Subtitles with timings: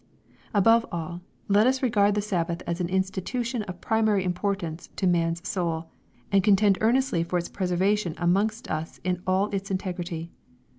[0.51, 5.05] Above all, let us regard the Sabbath as an institu tion of primary importance to
[5.05, 5.91] man's soul,
[6.31, 10.31] and contend ear nestly for its preservation amongst us in all its integrity.